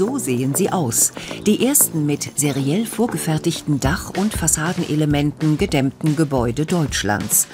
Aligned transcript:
So 0.00 0.16
sehen 0.16 0.54
sie 0.54 0.72
aus. 0.72 1.12
Die 1.44 1.66
ersten 1.66 2.06
mit 2.06 2.30
seriell 2.34 2.86
vorgefertigten 2.86 3.80
Dach- 3.80 4.10
und 4.16 4.32
Fassadenelementen 4.32 5.58
gedämmten 5.58 6.16
Gebäude 6.16 6.64
Deutschlands. 6.64 7.48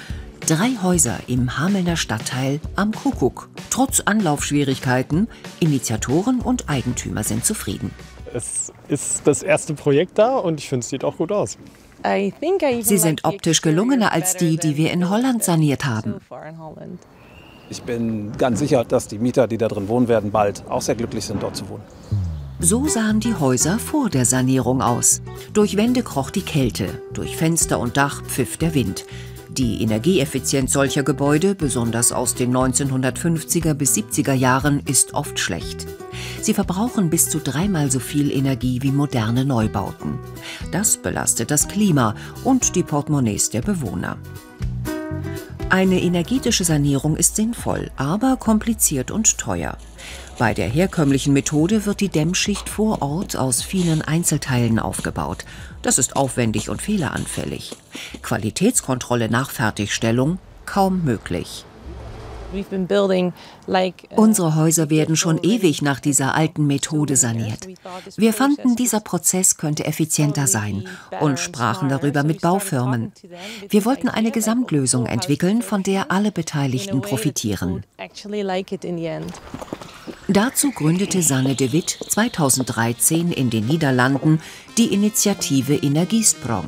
Drei 0.47 0.69
Häuser 0.81 1.19
im 1.27 1.59
Hamelner 1.59 1.97
Stadtteil 1.97 2.61
am 2.77 2.93
Kuckuck. 2.93 3.49
Trotz 3.69 3.99
Anlaufschwierigkeiten, 3.99 5.27
Initiatoren 5.59 6.39
und 6.39 6.69
Eigentümer 6.69 7.25
sind 7.25 7.43
zufrieden. 7.43 7.91
Es 8.33 8.71
ist 8.87 9.27
das 9.27 9.43
erste 9.43 9.73
Projekt 9.73 10.17
da 10.17 10.37
und 10.37 10.61
ich 10.61 10.69
finde, 10.69 10.85
es 10.85 10.89
sieht 10.89 11.03
auch 11.03 11.17
gut 11.17 11.33
aus. 11.33 11.57
Sie 12.81 12.97
sind 12.97 13.25
optisch 13.25 13.61
gelungener 13.61 14.13
als 14.13 14.37
die, 14.37 14.55
die 14.55 14.77
wir 14.77 14.93
in 14.93 15.09
Holland 15.09 15.43
saniert 15.43 15.83
haben. 15.83 16.21
Ich 17.69 17.83
bin 17.83 18.31
ganz 18.37 18.59
sicher, 18.59 18.85
dass 18.85 19.09
die 19.09 19.19
Mieter, 19.19 19.49
die 19.49 19.57
da 19.57 19.67
drin 19.67 19.89
wohnen 19.89 20.07
werden, 20.07 20.31
bald 20.31 20.63
auch 20.69 20.81
sehr 20.81 20.95
glücklich 20.95 21.25
sind, 21.25 21.43
dort 21.43 21.57
zu 21.57 21.67
wohnen. 21.67 21.83
So 22.59 22.87
sahen 22.87 23.19
die 23.19 23.35
Häuser 23.35 23.77
vor 23.77 24.09
der 24.09 24.25
Sanierung 24.25 24.81
aus. 24.81 25.21
Durch 25.53 25.77
Wände 25.77 26.01
kroch 26.01 26.31
die 26.31 26.41
Kälte, 26.41 27.03
durch 27.13 27.37
Fenster 27.37 27.79
und 27.79 27.97
Dach 27.97 28.23
pfiff 28.23 28.57
der 28.57 28.73
Wind. 28.73 29.05
Die 29.49 29.83
Energieeffizienz 29.83 30.73
solcher 30.73 31.03
Gebäude, 31.03 31.53
besonders 31.53 32.11
aus 32.11 32.33
den 32.33 32.55
1950er 32.55 33.75
bis 33.75 33.95
70er 33.95 34.33
Jahren, 34.33 34.81
ist 34.87 35.13
oft 35.13 35.37
schlecht. 35.37 35.85
Sie 36.41 36.55
verbrauchen 36.55 37.11
bis 37.11 37.29
zu 37.29 37.39
dreimal 37.39 37.91
so 37.91 37.99
viel 37.99 38.31
Energie 38.31 38.81
wie 38.81 38.91
moderne 38.91 39.45
Neubauten. 39.45 40.17
Das 40.71 40.97
belastet 40.97 41.51
das 41.51 41.67
Klima 41.67 42.15
und 42.43 42.75
die 42.75 42.83
Portemonnaies 42.83 43.51
der 43.51 43.61
Bewohner. 43.61 44.17
Eine 45.69 46.01
energetische 46.01 46.63
Sanierung 46.63 47.17
ist 47.17 47.35
sinnvoll, 47.35 47.91
aber 47.97 48.37
kompliziert 48.37 49.11
und 49.11 49.37
teuer. 49.37 49.77
Bei 50.39 50.53
der 50.53 50.69
herkömmlichen 50.69 51.33
Methode 51.33 51.85
wird 51.85 51.99
die 51.99 52.07
Dämmschicht 52.07 52.69
vor 52.69 53.01
Ort 53.01 53.35
aus 53.35 53.61
vielen 53.63 54.01
Einzelteilen 54.01 54.79
aufgebaut. 54.79 55.43
Das 55.81 55.97
ist 55.97 56.15
aufwendig 56.15 56.69
und 56.69 56.81
fehleranfällig. 56.81 57.75
Qualitätskontrolle 58.21 59.29
nach 59.29 59.49
Fertigstellung 59.49 60.39
kaum 60.65 61.03
möglich. 61.03 61.65
Uh, 62.53 64.15
Unsere 64.15 64.55
Häuser 64.55 64.89
werden 64.89 65.15
schon 65.15 65.37
ewig 65.43 65.81
nach 65.81 65.99
dieser 65.99 66.35
alten 66.35 66.65
Methode 66.65 67.17
saniert. 67.17 67.67
Wir 68.15 68.33
fanden, 68.33 68.75
dieser 68.75 69.01
Prozess 69.01 69.57
könnte 69.57 69.85
effizienter 69.85 70.47
sein 70.47 70.87
und 71.19 71.39
sprachen 71.39 71.89
darüber 71.89 72.23
mit 72.23 72.41
Baufirmen. 72.41 73.11
Wir 73.69 73.85
wollten 73.85 74.07
eine 74.07 74.31
Gesamtlösung 74.31 75.07
entwickeln, 75.07 75.61
von 75.61 75.83
der 75.83 76.11
alle 76.11 76.31
Beteiligten 76.31 77.01
profitieren. 77.01 77.83
Dazu 80.29 80.71
gründete 80.71 81.21
Sanne 81.21 81.55
de 81.55 81.71
Witt 81.71 81.97
2013 82.09 83.31
in 83.31 83.49
den 83.49 83.65
Niederlanden 83.65 84.41
die 84.77 84.93
Initiative 84.93 85.75
Energiesprong. 85.75 86.65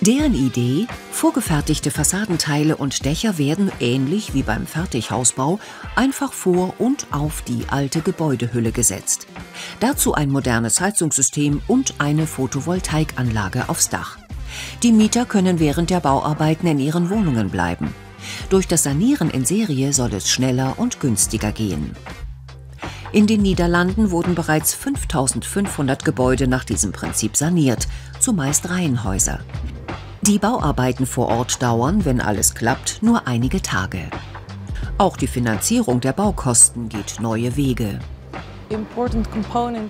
Deren 0.00 0.34
Idee, 0.34 0.86
vorgefertigte 1.10 1.90
Fassadenteile 1.90 2.76
und 2.76 3.04
Dächer 3.04 3.36
werden, 3.36 3.72
ähnlich 3.80 4.32
wie 4.32 4.44
beim 4.44 4.64
Fertighausbau, 4.64 5.58
einfach 5.96 6.32
vor 6.32 6.74
und 6.78 7.08
auf 7.10 7.42
die 7.42 7.64
alte 7.68 8.00
Gebäudehülle 8.00 8.70
gesetzt. 8.70 9.26
Dazu 9.80 10.14
ein 10.14 10.30
modernes 10.30 10.80
Heizungssystem 10.80 11.62
und 11.66 11.94
eine 11.98 12.28
Photovoltaikanlage 12.28 13.68
aufs 13.68 13.88
Dach. 13.88 14.18
Die 14.84 14.92
Mieter 14.92 15.24
können 15.24 15.58
während 15.58 15.90
der 15.90 15.98
Bauarbeiten 15.98 16.68
in 16.68 16.78
ihren 16.78 17.10
Wohnungen 17.10 17.50
bleiben. 17.50 17.92
Durch 18.50 18.68
das 18.68 18.84
Sanieren 18.84 19.30
in 19.30 19.44
Serie 19.44 19.92
soll 19.92 20.14
es 20.14 20.30
schneller 20.30 20.74
und 20.76 21.00
günstiger 21.00 21.50
gehen. 21.50 21.96
In 23.10 23.26
den 23.26 23.42
Niederlanden 23.42 24.12
wurden 24.12 24.36
bereits 24.36 24.74
5500 24.74 26.04
Gebäude 26.04 26.46
nach 26.46 26.62
diesem 26.62 26.92
Prinzip 26.92 27.36
saniert, 27.36 27.88
zumeist 28.20 28.70
Reihenhäuser. 28.70 29.40
Die 30.28 30.38
Bauarbeiten 30.38 31.06
vor 31.06 31.28
Ort 31.28 31.62
dauern, 31.62 32.04
wenn 32.04 32.20
alles 32.20 32.54
klappt, 32.54 33.02
nur 33.02 33.26
einige 33.26 33.62
Tage. 33.62 34.10
Auch 34.98 35.16
die 35.16 35.26
Finanzierung 35.26 36.02
der 36.02 36.12
Baukosten 36.12 36.90
geht 36.90 37.16
neue 37.18 37.56
Wege. 37.56 37.98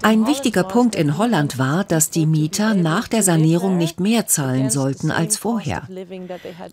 Ein 0.02 0.26
wichtiger 0.26 0.62
Punkt 0.62 0.94
in 0.94 1.18
Holland 1.18 1.58
war, 1.58 1.84
dass 1.84 2.10
die 2.10 2.26
Mieter 2.26 2.74
nach 2.74 3.08
der 3.08 3.22
Sanierung 3.22 3.76
nicht 3.76 3.98
mehr 3.98 4.26
zahlen 4.26 4.70
sollten 4.70 5.10
als 5.10 5.36
vorher. 5.36 5.88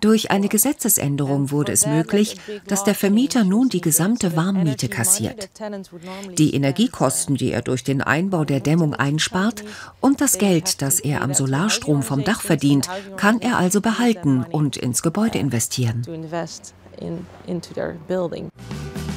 Durch 0.01 0.29
eine 0.29 0.47
Gesetzesänderung 0.47 1.49
wurde 1.49 1.71
es 1.71 1.88
möglich, 1.88 2.38
dass 2.67 2.83
der 2.83 2.93
Vermieter 2.93 3.43
nun 3.43 3.69
die 3.69 3.81
gesamte 3.81 4.35
Warmmiete 4.35 4.88
kassiert. 4.88 5.49
Die 6.38 6.53
Energiekosten, 6.53 7.35
die 7.35 7.51
er 7.51 7.63
durch 7.63 7.83
den 7.83 8.01
Einbau 8.01 8.45
der 8.45 8.59
Dämmung 8.59 8.93
einspart, 8.93 9.63
und 9.99 10.22
das 10.22 10.37
Geld, 10.37 10.81
das 10.81 10.99
er 10.99 11.22
am 11.22 11.33
Solarstrom 11.33 12.03
vom 12.03 12.23
Dach 12.23 12.41
verdient, 12.41 12.87
kann 13.17 13.41
er 13.41 13.57
also 13.57 13.81
behalten 13.81 14.45
und 14.51 14.77
ins 14.77 15.01
Gebäude 15.01 15.39
investieren. 15.39 16.03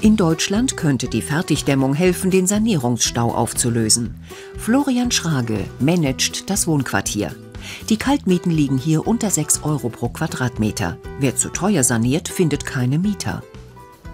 In 0.08 0.16
Deutschland 0.16 0.78
könnte 0.78 1.06
die 1.06 1.20
Fertigdämmung 1.20 1.92
helfen, 1.92 2.30
den 2.30 2.46
Sanierungsstau 2.46 3.30
aufzulösen. 3.30 4.14
Florian 4.56 5.10
Schrage 5.10 5.58
managt 5.80 6.48
das 6.48 6.66
Wohnquartier. 6.66 7.36
Die 7.90 7.98
Kaltmieten 7.98 8.50
liegen 8.50 8.78
hier 8.78 9.06
unter 9.06 9.28
6 9.28 9.64
Euro 9.64 9.90
pro 9.90 10.08
Quadratmeter. 10.08 10.96
Wer 11.18 11.36
zu 11.36 11.50
teuer 11.50 11.84
saniert, 11.84 12.30
findet 12.30 12.64
keine 12.64 12.98
Mieter. 12.98 13.42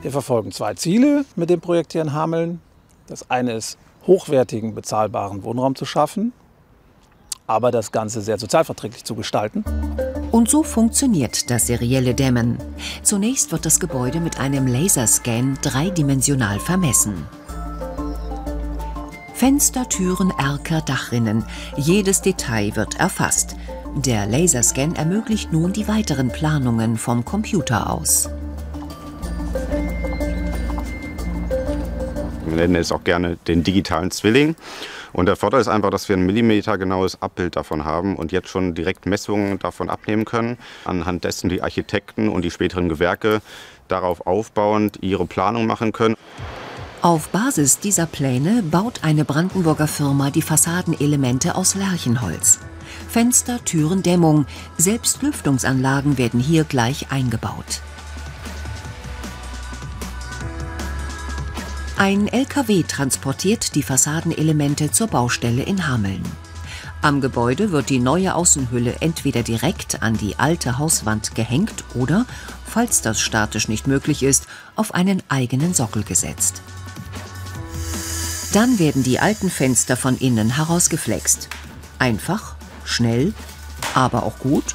Wir 0.03 0.11
verfolgen 0.11 0.51
zwei 0.51 0.75
Ziele 0.75 1.25
mit 1.37 1.49
dem 1.49 1.61
Projekt 1.61 1.93
hier 1.93 2.03
in 2.03 2.13
Hameln. 2.13 2.61
Das 3.07 3.31
eine 3.31 3.53
ist, 3.53 3.79
hochwertigen, 4.05 4.75
bezahlbaren 4.75 5.45
Wohnraum 5.45 5.77
zu 5.77 5.85
schaffen, 5.85 6.33
aber 7.47 7.71
das 7.71 7.93
Ganze 7.93 8.21
sehr 8.21 8.39
sozialverträglich 8.41 9.05
zu 9.05 9.15
gestalten. 9.15 9.65
Und 10.35 10.51
so 10.51 10.65
funktioniert 10.65 11.49
das 11.49 11.69
serielle 11.69 12.13
Dämmen. 12.13 12.59
Zunächst 13.05 13.53
wird 13.53 13.65
das 13.65 13.79
Gebäude 13.79 14.19
mit 14.19 14.41
einem 14.41 14.67
Laserscan 14.67 15.57
dreidimensional 15.63 16.59
vermessen. 16.59 17.25
Fenster, 19.33 19.89
Türen, 19.89 20.33
Erker, 20.37 20.81
Dachrinnen. 20.81 21.45
Jedes 21.77 22.21
Detail 22.21 22.75
wird 22.75 22.99
erfasst. 22.99 23.55
Der 23.95 24.27
Laserscan 24.27 24.97
ermöglicht 24.97 25.53
nun 25.53 25.73
die 25.73 25.87
weiteren 25.87 26.31
Planungen 26.31 26.97
vom 26.97 27.25
Computer 27.25 27.89
aus. 27.93 28.29
Wir 32.45 32.57
nennen 32.57 32.75
es 32.75 32.91
auch 32.91 33.05
gerne 33.05 33.37
den 33.47 33.63
digitalen 33.63 34.11
Zwilling. 34.11 34.57
Und 35.15 35.27
der 35.27 35.37
Vorteil 35.37 35.61
ist 35.61 35.69
einfach, 35.69 35.91
dass 35.91 36.09
wir 36.09 36.17
ein 36.17 36.27
millimetergenaues 36.27 37.23
Abbild 37.23 37.55
davon 37.55 37.85
haben 37.85 38.17
und 38.17 38.33
jetzt 38.33 38.49
schon 38.49 38.75
direkt 38.75 39.07
Messungen 39.07 39.61
davon 39.61 39.89
abnehmen 39.89 40.25
können, 40.25 40.59
anhand 40.85 41.23
dessen 41.25 41.49
die 41.49 41.63
Architekten 41.63 42.29
und 42.29 42.43
die 42.43 42.51
späteren 42.51 42.89
Gewerke 42.89 43.41
darauf 43.87 44.27
aufbauend 44.27 44.99
ihre 45.03 45.25
Planung 45.25 45.67
machen 45.67 45.93
können. 45.93 46.17
Auf 47.01 47.29
Basis 47.29 47.79
dieser 47.79 48.07
Pläne 48.07 48.63
baut 48.63 49.05
eine 49.05 49.25
Brandenburger 49.25 49.87
Firma 49.87 50.31
die 50.31 50.43
Fassadenelemente 50.43 51.55
aus 51.55 51.77
Lärchenholz. 51.77 52.59
Fenster, 53.09 53.65
Türen, 53.65 54.03
Dämmung, 54.03 54.47
selbst 54.79 55.23
Lüftungsanlagen 55.23 56.19
werden 56.19 56.41
hier 56.41 56.65
gleich 56.65 57.13
eingebaut. 57.13 57.83
Ein 62.05 62.29
LKW 62.29 62.83
transportiert 62.83 63.75
die 63.75 63.83
Fassadenelemente 63.83 64.91
zur 64.91 65.07
Baustelle 65.07 65.63
in 65.63 65.89
Hameln. 65.89 66.23
Am 67.01 67.23
Gebäude 67.23 67.73
wird 67.73 67.89
die 67.89 67.99
neue 67.99 68.35
Außenhülle 68.35 68.97
entweder 69.01 69.43
direkt 69.43 70.03
an 70.03 70.15
die 70.15 70.39
alte 70.39 70.77
Hauswand 70.77 71.35
gehängt 71.35 71.83
oder, 71.95 72.27
falls 72.67 73.01
das 73.01 73.23
statisch 73.23 73.69
nicht 73.69 73.87
möglich 73.87 74.23
ist, 74.23 74.49
auf 74.77 74.93
einen 74.93 75.23
eigenen 75.31 75.73
Sockel 75.73 76.03
gesetzt. 76.03 76.61
Dann 78.53 78.79
werden 78.79 79.03
die 79.03 79.19
alten 79.19 79.49
Fenster 79.49 79.97
von 79.97 80.19
innen 80.19 80.57
herausgeflext. 80.57 81.49
Einfach, 81.99 82.57
schnell, 82.85 83.33
aber 83.95 84.25
auch 84.25 84.39
gut. 84.41 84.75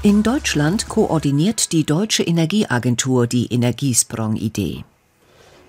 In 0.00 0.22
Deutschland 0.22 0.88
koordiniert 0.88 1.72
die 1.72 1.84
Deutsche 1.84 2.22
Energieagentur 2.22 3.26
die 3.26 3.52
Energiesprong-Idee. 3.52 4.84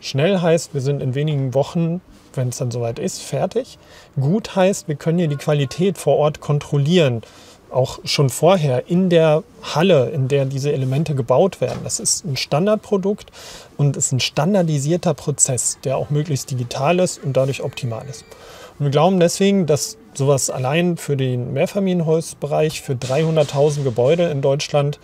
Schnell 0.02 0.42
heißt, 0.42 0.74
wir 0.74 0.82
sind 0.82 1.02
in 1.02 1.14
wenigen 1.14 1.54
Wochen, 1.54 2.02
wenn 2.34 2.50
es 2.50 2.58
dann 2.58 2.72
soweit 2.72 2.98
ist, 2.98 3.22
fertig. 3.22 3.78
Gut 4.20 4.56
heißt, 4.56 4.88
wir 4.88 4.96
können 4.96 5.20
hier 5.20 5.28
die 5.28 5.36
Qualität 5.36 6.00
vor 6.00 6.18
Ort 6.18 6.42
kontrollieren. 6.42 7.22
Auch 7.70 8.00
schon 8.04 8.32
vorher 8.32 8.90
in 8.90 9.12
der 9.12 9.44
Halle, 9.62 10.10
in 10.10 10.28
der 10.28 10.46
diese 10.46 10.74
Elemente 10.74 11.14
gebaut 11.14 11.62
werden. 11.62 11.82
Das 11.84 12.00
ist 12.00 12.26
ein 12.26 12.36
Standardprodukt 12.36 13.32
und 13.78 13.96
ist 13.96 14.12
ein 14.12 14.20
standardisierter 14.20 15.14
Prozess, 15.14 15.78
der 15.84 15.98
auch 15.98 16.10
möglichst 16.10 16.50
digital 16.50 17.00
ist 17.00 17.24
und 17.24 17.38
dadurch 17.38 17.62
optimal 17.62 18.06
ist. 18.10 18.26
Und 18.80 18.86
wir 18.86 18.92
glauben 18.92 19.20
deswegen, 19.20 19.68
dass 19.68 19.98
sowas 20.16 20.50
allein 20.50 20.98
für 20.98 21.16
den 21.16 21.54
Mehrfamilienhausbereich 21.54 22.82
für 22.82 22.94
300.000 22.94 23.84
Gebäude 23.84 24.30
in 24.30 24.42
Deutschland 24.42 25.00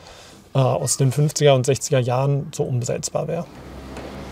äh, 0.55 0.57
aus 0.57 0.97
den 0.97 1.13
50er 1.13 1.51
und 1.51 1.67
60er 1.67 1.99
Jahren 1.99 2.51
so 2.53 2.63
umsetzbar 2.63 3.27
wäre. 3.27 3.45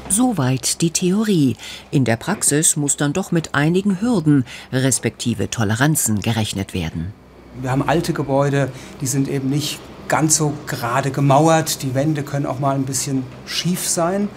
Soweit 0.10 0.81
die 0.81 0.92
Theorie. 0.92 1.57
In 1.90 2.06
der 2.06 2.16
Praxis 2.16 2.75
muss 2.75 2.96
dann 2.96 3.12
doch 3.12 3.31
mit 3.31 3.56
einigen 3.56 4.02
Hürden, 4.02 4.46
respektive 4.72 5.50
Toleranzen 5.50 6.22
gerechnet 6.22 6.74
werden. 6.74 7.13
Wir 7.62 7.72
haben 7.72 7.81
alte 7.88 8.13
Gebäude, 8.13 8.69
die 9.02 9.07
sind 9.07 9.28
eben 9.28 9.50
nicht 9.50 9.80
ganz 10.07 10.38
so 10.38 10.54
gerade 10.68 11.10
gemauert. 11.10 11.81
Die 11.81 11.96
Wände 11.96 12.24
können 12.24 12.46
auch 12.46 12.60
mal 12.60 12.75
ein 12.75 12.84
bisschen 12.84 13.24
schief 13.46 13.88
sein. 13.88 14.30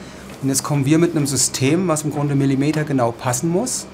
Und 0.43 0.49
jetzt 0.49 0.63
kommen 0.63 0.87
wir 0.87 0.99
mit 0.99 1.15
einem 1.15 1.27
System, 1.27 1.87
was 1.89 2.03
im 2.03 2.13
Grunde 2.13 2.35
millimetergenau 2.35 3.13
passen 3.13 3.51
muss. 3.51 3.87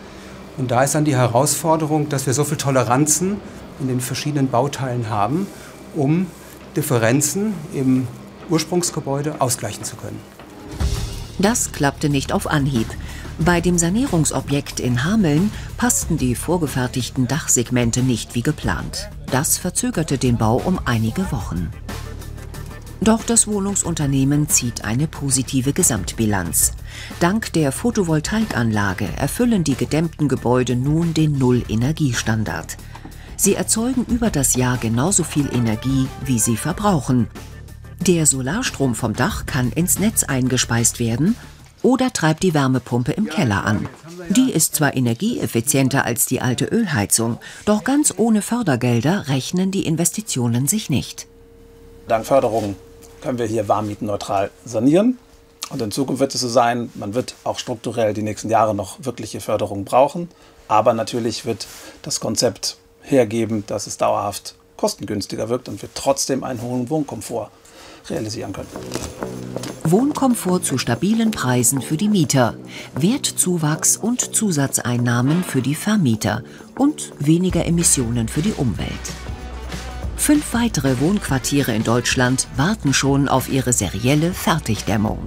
Und 0.56 0.70
da 0.70 0.84
ist 0.84 0.94
dann 0.94 1.04
die 1.04 1.16
Herausforderung, 1.16 2.08
dass 2.08 2.26
wir 2.26 2.34
so 2.34 2.44
viel 2.44 2.58
Toleranzen 2.58 3.38
in 3.80 3.88
den 3.88 4.00
verschiedenen 4.00 4.48
Bauteilen 4.48 5.10
haben, 5.10 5.48
um 5.96 6.26
Differenzen 6.76 7.54
im 7.72 8.06
Ursprungsgebäude 8.48 9.40
ausgleichen 9.40 9.84
zu 9.84 9.96
können. 9.96 10.33
Das 11.38 11.72
klappte 11.72 12.08
nicht 12.08 12.32
auf 12.32 12.46
Anhieb. 12.46 12.86
Bei 13.38 13.60
dem 13.60 13.78
Sanierungsobjekt 13.78 14.78
in 14.78 15.04
Hameln 15.04 15.50
passten 15.76 16.16
die 16.16 16.34
vorgefertigten 16.34 17.26
Dachsegmente 17.26 18.02
nicht 18.02 18.34
wie 18.34 18.42
geplant. 18.42 19.08
Das 19.30 19.58
verzögerte 19.58 20.18
den 20.18 20.36
Bau 20.36 20.56
um 20.64 20.78
einige 20.84 21.32
Wochen. 21.32 21.70
Doch 23.00 23.24
das 23.24 23.46
Wohnungsunternehmen 23.46 24.48
zieht 24.48 24.84
eine 24.84 25.08
positive 25.08 25.72
Gesamtbilanz. 25.72 26.72
Dank 27.20 27.52
der 27.52 27.72
Photovoltaikanlage 27.72 29.08
erfüllen 29.16 29.64
die 29.64 29.74
gedämmten 29.74 30.28
Gebäude 30.28 30.76
nun 30.76 31.12
den 31.12 31.36
Null-Energiestandard. 31.36 32.76
Sie 33.36 33.56
erzeugen 33.56 34.06
über 34.06 34.30
das 34.30 34.54
Jahr 34.54 34.78
genauso 34.78 35.24
viel 35.24 35.52
Energie, 35.52 36.06
wie 36.24 36.38
sie 36.38 36.56
verbrauchen. 36.56 37.26
Der 38.00 38.26
Solarstrom 38.26 38.94
vom 38.94 39.14
Dach 39.14 39.46
kann 39.46 39.72
ins 39.72 39.98
Netz 39.98 40.24
eingespeist 40.24 40.98
werden 40.98 41.36
oder 41.82 42.12
treibt 42.12 42.42
die 42.42 42.54
Wärmepumpe 42.54 43.12
im 43.12 43.26
Keller 43.26 43.64
an. 43.64 43.88
Die 44.30 44.50
ist 44.50 44.74
zwar 44.74 44.94
energieeffizienter 44.94 46.04
als 46.04 46.26
die 46.26 46.40
alte 46.40 46.66
Ölheizung, 46.66 47.38
doch 47.64 47.84
ganz 47.84 48.14
ohne 48.16 48.42
Fördergelder 48.42 49.28
rechnen 49.28 49.70
die 49.70 49.86
Investitionen 49.86 50.66
sich 50.66 50.90
nicht. 50.90 51.26
Dank 52.08 52.26
Förderung 52.26 52.76
können 53.22 53.38
wir 53.38 53.46
hier 53.46 53.68
warmmietneutral 53.68 54.50
sanieren. 54.64 55.18
Und 55.70 55.80
in 55.80 55.90
Zukunft 55.90 56.20
wird 56.20 56.34
es 56.34 56.42
so 56.42 56.48
sein, 56.48 56.90
man 56.94 57.14
wird 57.14 57.34
auch 57.42 57.58
strukturell 57.58 58.12
die 58.12 58.22
nächsten 58.22 58.50
Jahre 58.50 58.74
noch 58.74 58.98
wirkliche 59.02 59.40
Förderung 59.40 59.84
brauchen. 59.84 60.28
Aber 60.68 60.92
natürlich 60.92 61.46
wird 61.46 61.66
das 62.02 62.20
Konzept 62.20 62.76
hergeben, 63.02 63.64
dass 63.66 63.86
es 63.86 63.96
dauerhaft 63.96 64.54
kostengünstiger 64.76 65.48
wirkt 65.48 65.68
und 65.68 65.80
wir 65.80 65.88
trotzdem 65.94 66.44
einen 66.44 66.60
hohen 66.60 66.90
Wohnkomfort 66.90 67.50
realisieren 68.10 68.52
können. 68.52 68.68
Wohnkomfort 69.84 70.64
zu 70.64 70.78
stabilen 70.78 71.30
Preisen 71.30 71.82
für 71.82 71.96
die 71.96 72.08
Mieter, 72.08 72.56
Wertzuwachs 72.94 73.96
und 73.96 74.34
Zusatzeinnahmen 74.34 75.44
für 75.44 75.60
die 75.60 75.74
Vermieter 75.74 76.42
und 76.78 77.12
weniger 77.18 77.66
Emissionen 77.66 78.28
für 78.28 78.42
die 78.42 78.52
Umwelt. 78.52 78.88
Fünf 80.16 80.54
weitere 80.54 81.00
Wohnquartiere 81.00 81.74
in 81.74 81.84
Deutschland 81.84 82.48
warten 82.56 82.94
schon 82.94 83.28
auf 83.28 83.50
ihre 83.50 83.74
serielle 83.74 84.32
Fertigdämmung. 84.32 85.18